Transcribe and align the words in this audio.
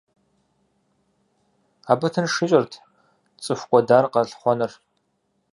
Абы 1.91 2.07
тынш 2.13 2.33
ищӏырт 2.45 2.73
цӏыху 3.43 3.67
кӏуэдар 3.69 4.05
къэлъыхъуэныр. 4.13 4.71